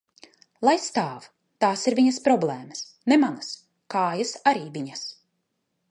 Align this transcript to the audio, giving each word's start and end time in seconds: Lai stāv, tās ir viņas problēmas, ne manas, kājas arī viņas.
Lai 0.67 0.71
stāv, 0.85 1.27
tās 1.65 1.83
ir 1.91 1.97
viņas 2.01 2.19
problēmas, 2.29 2.83
ne 3.13 3.19
manas, 3.27 3.53
kājas 3.97 4.37
arī 4.55 4.69
viņas. 4.81 5.07